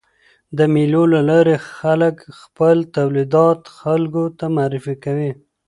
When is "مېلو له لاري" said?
0.73-1.55